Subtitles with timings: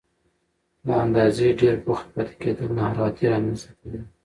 [0.85, 3.99] له اندازې ډېر بوخت پاتې کېدل ناراحتي رامنځته کوي.